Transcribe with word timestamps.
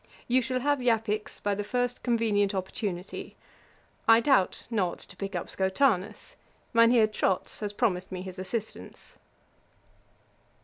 You 0.27 0.41
shall 0.41 0.61
have 0.61 0.79
Japix 0.81 1.39
by 1.39 1.53
the 1.53 1.63
first 1.63 2.01
convenient 2.01 2.55
opportunity. 2.55 3.35
I 4.07 4.19
doubt 4.19 4.65
not 4.71 4.97
to 4.97 5.15
pick 5.15 5.35
up 5.35 5.45
Schotanus. 5.45 6.35
Mynheer 6.73 7.05
Trotz 7.05 7.59
has 7.59 7.71
promised 7.71 8.11
me 8.11 8.23
his 8.23 8.39
assistance.' 8.39 9.13